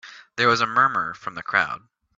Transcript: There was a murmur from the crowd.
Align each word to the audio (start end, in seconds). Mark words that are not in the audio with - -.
There 0.35 0.47
was 0.47 0.61
a 0.61 0.65
murmur 0.65 1.13
from 1.13 1.35
the 1.35 1.43
crowd. 1.43 1.83